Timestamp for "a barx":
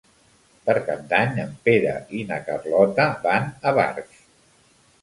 3.73-4.27